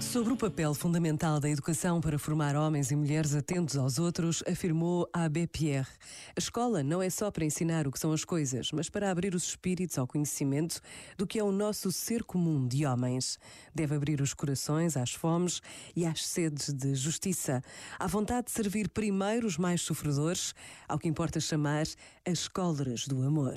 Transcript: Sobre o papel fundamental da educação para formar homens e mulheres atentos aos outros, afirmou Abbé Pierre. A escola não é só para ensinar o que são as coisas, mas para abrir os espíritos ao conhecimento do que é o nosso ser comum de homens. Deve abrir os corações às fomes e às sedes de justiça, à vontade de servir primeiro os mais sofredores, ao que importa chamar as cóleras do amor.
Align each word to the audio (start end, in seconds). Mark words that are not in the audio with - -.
Sobre 0.00 0.32
o 0.32 0.36
papel 0.36 0.74
fundamental 0.74 1.38
da 1.38 1.48
educação 1.48 2.00
para 2.00 2.18
formar 2.18 2.56
homens 2.56 2.90
e 2.90 2.96
mulheres 2.96 3.36
atentos 3.36 3.76
aos 3.76 4.00
outros, 4.00 4.42
afirmou 4.50 5.08
Abbé 5.12 5.46
Pierre. 5.46 5.86
A 6.34 6.40
escola 6.40 6.82
não 6.82 7.00
é 7.00 7.08
só 7.08 7.30
para 7.30 7.44
ensinar 7.44 7.86
o 7.86 7.92
que 7.92 8.00
são 8.00 8.12
as 8.12 8.24
coisas, 8.24 8.72
mas 8.72 8.90
para 8.90 9.12
abrir 9.12 9.32
os 9.32 9.44
espíritos 9.44 9.96
ao 9.96 10.08
conhecimento 10.08 10.80
do 11.16 11.24
que 11.24 11.38
é 11.38 11.44
o 11.44 11.52
nosso 11.52 11.92
ser 11.92 12.24
comum 12.24 12.66
de 12.66 12.84
homens. 12.84 13.38
Deve 13.72 13.94
abrir 13.94 14.20
os 14.20 14.34
corações 14.34 14.96
às 14.96 15.12
fomes 15.12 15.62
e 15.94 16.04
às 16.04 16.26
sedes 16.26 16.72
de 16.72 16.96
justiça, 16.96 17.62
à 17.96 18.08
vontade 18.08 18.46
de 18.46 18.52
servir 18.52 18.88
primeiro 18.88 19.46
os 19.46 19.56
mais 19.56 19.82
sofredores, 19.82 20.52
ao 20.88 20.98
que 20.98 21.06
importa 21.06 21.38
chamar 21.38 21.86
as 22.26 22.48
cóleras 22.48 23.06
do 23.06 23.22
amor. 23.22 23.56